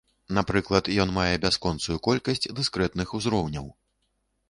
Напрыклад, 0.37 0.89
ён 1.03 1.13
мае 1.17 1.27
бясконцую 1.45 1.99
колькасць 2.09 2.51
дыскрэтных 2.63 3.07
узроўняў. 3.21 3.73